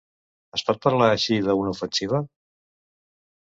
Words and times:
Es 0.57 0.63
pot 0.69 0.79
parlar 0.85 1.11
així 1.17 1.39
d’una 1.49 1.77
ofensiva? 1.77 2.25